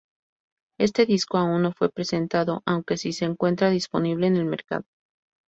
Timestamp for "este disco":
0.79-1.37